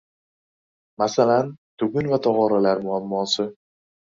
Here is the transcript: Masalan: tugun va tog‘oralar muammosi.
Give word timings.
Masalan: 1.03 1.53
tugun 1.83 2.11
va 2.15 2.21
tog‘oralar 2.27 2.85
muammosi. 2.89 3.51